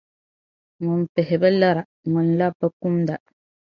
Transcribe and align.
Ŋun 0.85 1.01
pihi 1.13 1.35
bi 1.41 1.49
lara, 1.59 1.81
ŋun 2.11 2.27
labi 2.37 2.57
bi 2.59 2.67
kumda. 2.81 3.15